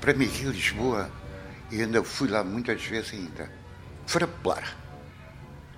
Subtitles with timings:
[0.00, 1.10] para mim aqui em Lisboa,
[1.70, 3.50] e ainda fui lá muitas vezes ainda,
[4.06, 4.76] Feira Popular.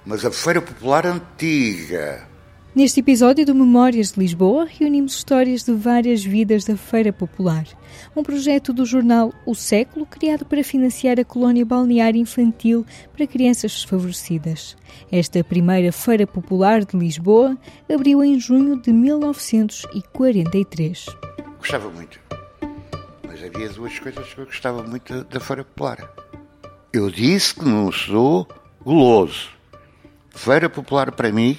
[0.04, 2.28] Mas a Feira Popular antiga,
[2.72, 7.66] Neste episódio do Memórias de Lisboa, reunimos histórias de várias vidas da Feira Popular,
[8.14, 13.72] um projeto do jornal O Século criado para financiar a colónia balnear infantil para crianças
[13.72, 14.76] desfavorecidas.
[15.10, 17.58] Esta primeira Feira Popular de Lisboa
[17.92, 21.06] abriu em junho de 1943.
[21.58, 22.19] Gostava muito.
[23.40, 26.12] Mas havia duas coisas que eu gostava muito da Feira Popular.
[26.92, 28.46] Eu disse que não sou
[28.84, 29.48] guloso.
[30.28, 31.58] Feira Popular para mim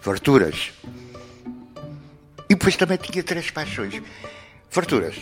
[0.00, 0.72] farturas.
[2.48, 4.00] E depois também tinha três paixões.
[4.68, 5.16] Farturas.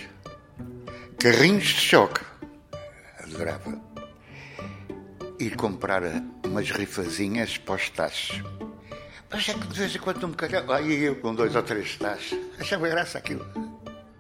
[1.19, 2.20] Carrinhos de choque.
[3.20, 3.80] Adorava.
[5.41, 6.02] Ir comprar
[6.45, 8.43] umas rifazinhas para os tachos.
[9.30, 10.77] Mas é que de vez em quando me calhava.
[10.77, 12.38] Aí eu com dois ou três tachos.
[12.59, 13.46] Achava graça aquilo.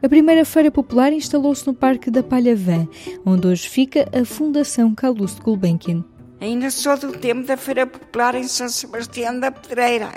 [0.02, 2.86] A primeira feira popular instalou-se no Parque da Palhavã,
[3.26, 6.04] onde hoje fica a Fundação Calouste Gulbenkian.
[6.40, 10.12] Ainda sou do tempo da Feira Popular em São Sebastião da Pedreira.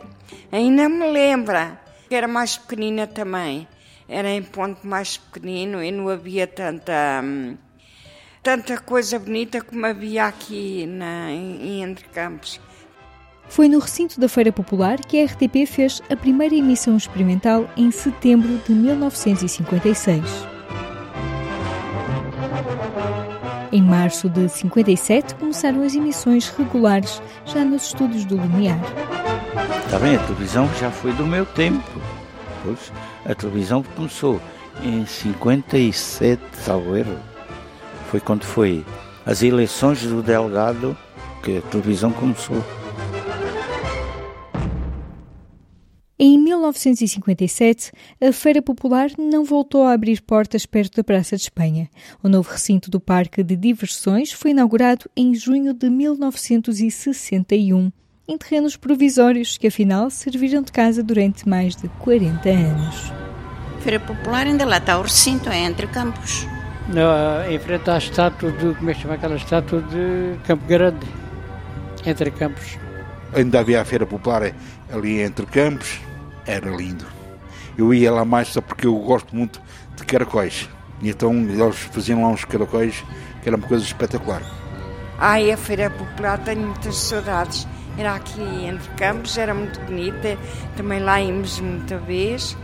[0.52, 1.82] Ainda me lembra
[2.16, 3.68] era mais pequenina também.
[4.08, 7.58] Era em ponto mais pequenino e não havia tanta, hum,
[8.44, 12.60] tanta coisa bonita como havia aqui na, em, Entre Campos.
[13.52, 17.92] Foi no recinto da Feira Popular que a RTP fez a primeira emissão experimental em
[17.92, 20.24] setembro de 1956.
[23.74, 28.80] Em março de 57 começaram as emissões regulares, já nos estúdios do Lumiar.
[29.86, 31.84] Está bem, a televisão já foi do meu tempo.
[32.64, 32.90] Pois,
[33.26, 34.40] a televisão começou
[34.82, 37.18] em 57, salvo erro.
[38.10, 38.86] Foi quando foi
[39.26, 40.98] as eleições do delegado
[41.44, 42.64] que a televisão começou.
[46.24, 47.92] Em 1957,
[48.22, 51.90] a Feira Popular não voltou a abrir portas perto da Praça de Espanha.
[52.22, 57.92] O novo recinto do Parque de Diversões foi inaugurado em junho de 1961
[58.28, 63.12] em terrenos provisórios que afinal serviram de casa durante mais de 40 anos.
[63.80, 66.46] Feira Popular ainda lá está o recinto, é entre campos.
[66.88, 71.08] Não, em frente à estátua de, como é que chama aquela estátua de Campo Grande,
[72.06, 72.78] entre campos.
[73.34, 74.54] Ainda havia a Feira Popular
[74.92, 76.00] ali entre campos,
[76.46, 77.06] era lindo.
[77.78, 79.62] Eu ia lá mais só porque eu gosto muito
[79.96, 80.70] de caracóis.
[81.02, 83.04] E então eles faziam lá uns caracóis
[83.42, 84.42] que era uma coisa espetacular.
[85.18, 87.68] Ai, a Feira Popular tenho muitas saudades.
[87.98, 90.38] Era aqui entre campos, era muito bonita.
[90.76, 92.58] Também lá íamos muita vez.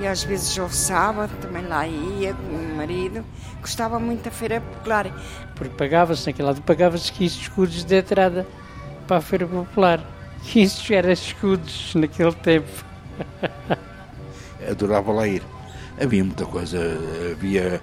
[0.00, 3.24] E às vezes ao sábado também lá ia com o meu marido.
[3.60, 5.06] Gostava muito da feira popular.
[5.54, 8.46] Porque pagava-se naquele lado, pagava-se 15 escudos de entrada
[9.06, 10.00] para a feira popular.
[10.42, 12.91] 15 eram escudos naquele tempo.
[14.70, 15.42] Adorava lá ir.
[16.00, 16.78] Havia muita coisa.
[17.32, 17.80] Havia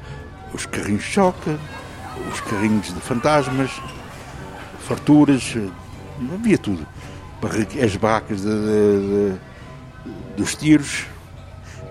[0.54, 1.58] os carrinhos de choque,
[2.32, 3.72] os carrinhos de fantasmas,
[4.80, 5.56] farturas,
[6.34, 6.86] havia tudo.
[7.84, 9.40] As barracas de, de, de,
[10.36, 11.06] dos tiros,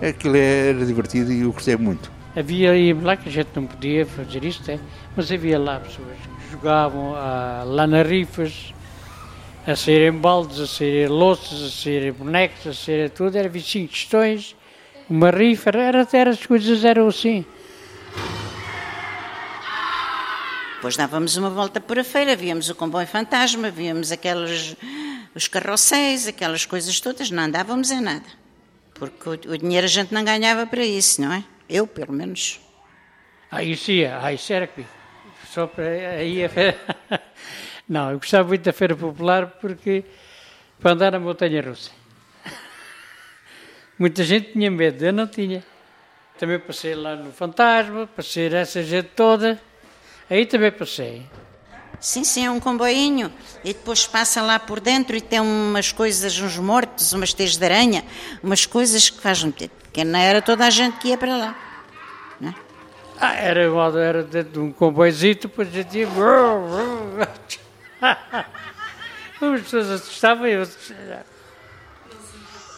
[0.01, 2.11] aquilo era divertido e eu gostei muito.
[2.35, 4.79] Havia aí lá que a gente não podia fazer isto, é?
[5.15, 8.73] mas havia lá pessoas que jogavam ah, nas rifas,
[9.65, 14.55] a serem baldes, a serem louças, a serem bonecos, a serem tudo, era 25 questões,
[15.09, 17.45] uma rifa, era, era, as coisas eram assim.
[20.75, 24.77] Depois dávamos uma volta por a feira, víamos o comboio fantasma, víamos aqueles
[25.35, 28.25] os carrosséis, aquelas coisas todas, não andávamos em nada.
[28.93, 31.43] Porque o, o, dinheiro a gente não ganhava para isso, não é?
[31.69, 32.59] Eu, pelo menos.
[33.51, 34.85] Ah, isso ia, ah, era que
[35.51, 36.77] só para aí a feira.
[37.89, 40.05] Não, eu gostava muito da Feira Popular porque
[40.79, 41.89] para andar na montanha russa.
[43.97, 45.63] Muita gente tinha medo, eu não tinha.
[46.37, 49.59] Também passei lá no Fantasma, passei essa gente toda.
[50.29, 51.25] Aí também passei.
[51.99, 53.33] Sim, sim, é um comboinho.
[53.63, 57.65] E depois passa lá por dentro e tem umas coisas, uns mortos, umas teias de
[57.65, 58.05] aranha,
[58.43, 59.49] umas coisas que fazem.
[59.49, 61.55] Porque não era toda a gente que ia para lá.
[62.39, 62.55] Não é?
[63.19, 63.61] Ah, era,
[63.99, 66.07] era dentro de um comboizito, depois a gente ia.
[69.41, 70.67] As pessoas assustavam eu.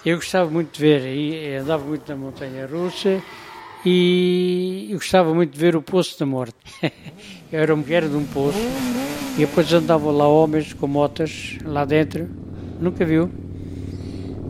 [0.06, 3.22] Eu gostava muito de ver, e andava muito na montanha russa
[3.86, 6.56] e eu gostava muito de ver o Poço da Morte.
[7.52, 8.58] Eu era mulher de um poço
[9.36, 12.30] e depois andavam lá homens com motas lá dentro,
[12.80, 13.30] nunca viu?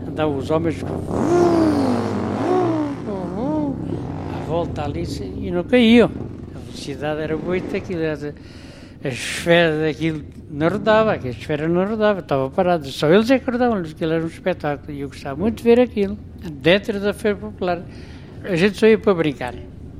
[0.06, 0.76] Andavam os homens
[4.34, 5.02] à volta ali
[5.36, 6.12] e não caíam.
[6.54, 8.02] A velocidade era muito aquilo,
[9.04, 12.84] a esfera daquilo não rodava, a esfera não rodava, estava parada.
[12.84, 15.80] Só eles é que rodavam, aquilo era um espetáculo e eu gostava muito de ver
[15.80, 16.18] aquilo,
[16.50, 17.82] dentro da Feira Popular.
[18.44, 19.54] A gente só ia para brincar,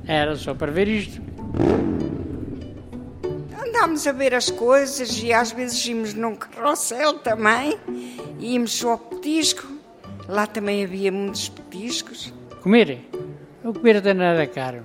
[0.05, 1.21] era só para ver isto.
[3.83, 7.77] ficámos a ver as coisas e às vezes íamos num carrossel também,
[8.39, 9.67] íamos só petisco.
[10.25, 12.33] Lá também havia muitos petiscos.
[12.61, 12.99] Comer?
[13.61, 14.83] O comer até nada caro.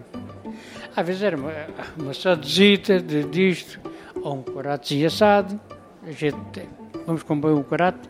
[0.96, 1.52] Às vezes era uma,
[1.96, 3.78] uma sadezita de disto,
[4.22, 5.60] ou um coratezinho assado.
[6.02, 6.68] A gente,
[7.06, 8.08] vamos comprar um corato,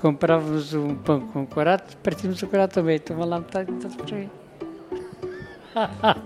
[0.00, 2.98] comprávamos um pão com corato, partimos o corato também.
[2.98, 4.30] Toma lá metade, metade por aí.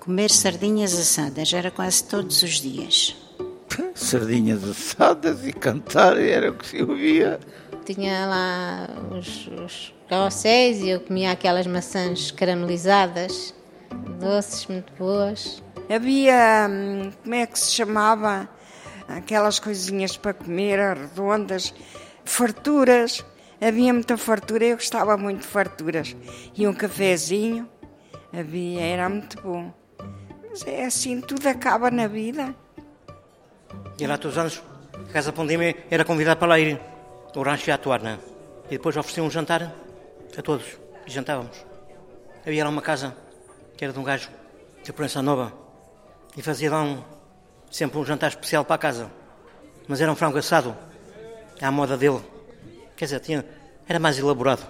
[0.00, 3.16] Comer sardinhas assadas era quase todos os dias.
[3.94, 7.40] Sardinhas assadas e cantar era o que se ouvia.
[7.84, 13.54] Tinha lá os, os carrosséis e eu comia aquelas maçãs caramelizadas,
[14.20, 15.62] doces, muito boas.
[15.88, 18.48] Havia, hum, como é que se chamava?
[19.08, 21.72] Aquelas coisinhas para comer, redondas,
[22.24, 23.24] farturas.
[23.60, 26.16] Havia muita fartura, eu gostava muito de farturas.
[26.56, 27.68] E um cafezinho,
[28.32, 29.72] havia, era muito bom.
[30.50, 32.52] Mas é assim, tudo acaba na vida.
[33.98, 34.62] E lá todos os anos,
[35.08, 36.80] a Casa Pondime era convidada para lá ir,
[37.34, 38.18] o rancho ia atuar, né?
[38.66, 39.72] E depois ofereciam um jantar
[40.36, 40.66] a todos,
[41.06, 41.64] e jantávamos.
[42.44, 43.16] Havia lá uma casa,
[43.76, 44.28] que era de um gajo
[44.82, 45.65] de Proença Nova,
[46.36, 47.02] e fazia lá um,
[47.70, 49.10] sempre um jantar especial para a casa.
[49.88, 50.76] Mas era um frango assado,
[51.60, 52.20] à moda dele.
[52.96, 53.44] Quer dizer, tinha,
[53.88, 54.66] era mais elaborado.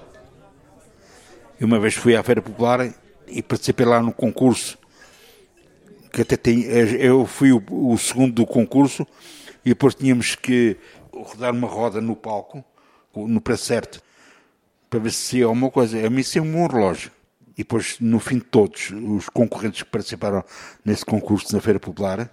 [1.58, 2.92] E uma vez fui à Feira Popular
[3.26, 4.78] e participei lá no concurso,
[6.12, 9.06] que até tem, eu fui o, o segundo do concurso,
[9.64, 10.76] e depois tínhamos que
[11.12, 12.64] rodar uma roda no palco,
[13.14, 14.00] no preço certo,
[14.88, 16.06] para ver se ia alguma coisa.
[16.06, 17.10] A mim saiu um relógio.
[17.56, 20.44] E depois, no fim de todos, os concorrentes que participaram
[20.84, 22.30] nesse concurso na Feira Popular,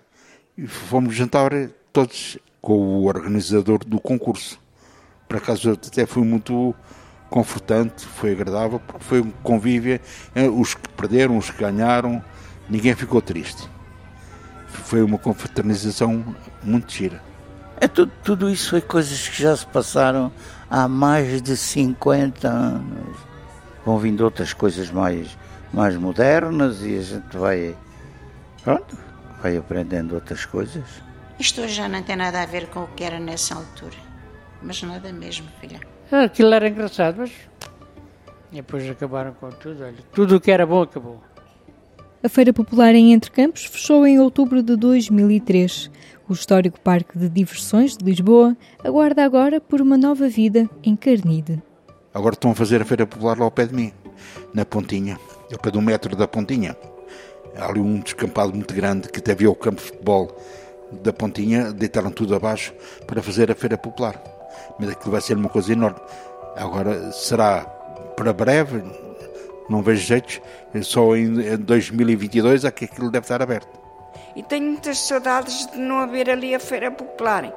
[0.67, 1.51] fomos jantar
[1.93, 4.59] todos com o organizador do concurso.
[5.27, 6.75] Por acaso até foi muito
[7.29, 9.99] confortante, foi agradável, porque foi um convívio,
[10.35, 12.23] eh, os que perderam, os que ganharam,
[12.69, 13.67] ninguém ficou triste.
[14.67, 17.21] Foi uma confraternização muito gira.
[17.77, 20.31] É tudo, tudo isso foi coisas que já se passaram
[20.69, 23.32] há mais de 50 anos.
[23.85, 25.37] Vão vindo outras coisas mais,
[25.73, 27.75] mais modernas e a gente vai,
[28.63, 28.97] pronto,
[29.41, 30.83] vai aprendendo outras coisas.
[31.39, 33.95] Isto hoje já não tem nada a ver com o que era nessa altura.
[34.61, 35.81] Mas nada mesmo, filha.
[36.11, 37.31] Aquilo era engraçado, mas
[38.51, 39.83] depois acabaram com tudo.
[39.83, 41.21] Olha, tudo o que era bom acabou.
[42.23, 45.91] A Feira Popular em Entre Campos fechou em outubro de 2003.
[46.29, 51.61] O histórico Parque de Diversões de Lisboa aguarda agora por uma nova vida em Carnide.
[52.13, 53.91] Agora estão a fazer a Feira Popular lá ao pé de mim,
[54.53, 55.19] na Pontinha,
[55.51, 56.77] ao pé do metro da Pontinha.
[57.57, 60.37] Há ali um descampado muito grande que até o campo de futebol
[61.01, 62.71] da Pontinha, deitaram tudo abaixo
[63.07, 64.21] para fazer a Feira Popular.
[64.79, 65.99] Mas aquilo vai ser uma coisa enorme.
[66.55, 67.61] Agora será
[68.15, 68.83] para breve,
[69.67, 70.39] não vejo jeitos,
[70.83, 73.82] só em 2022 é que aquilo deve estar aberto.
[74.35, 77.53] E tenho muitas saudades de não haver ali a Feira Popular.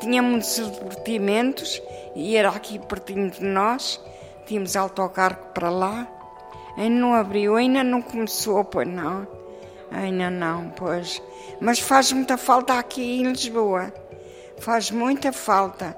[0.00, 1.82] Tinha muitos divertimentos
[2.14, 4.00] e era aqui pertinho de nós.
[4.46, 6.06] Tínhamos autocarro para lá.
[6.76, 9.26] Ainda não abriu, ainda não começou, pois não.
[9.90, 11.22] Ainda não, pois.
[11.60, 13.92] Mas faz muita falta aqui em Lisboa.
[14.58, 15.96] Faz muita falta.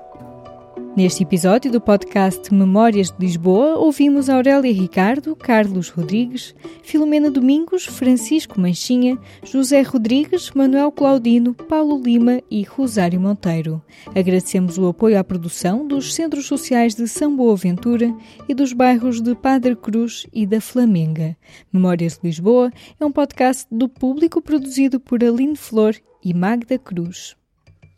[0.94, 8.60] Neste episódio do podcast Memórias de Lisboa, ouvimos Aurélia Ricardo, Carlos Rodrigues, Filomena Domingos, Francisco
[8.60, 13.82] Manchinha, José Rodrigues, Manuel Claudino, Paulo Lima e Rosário Monteiro.
[14.08, 18.14] Agradecemos o apoio à produção dos Centros Sociais de São Boaventura
[18.46, 21.34] e dos bairros de Padre Cruz e da Flamenga.
[21.72, 22.70] Memórias de Lisboa
[23.00, 27.34] é um podcast do público produzido por Aline Flor e Magda Cruz.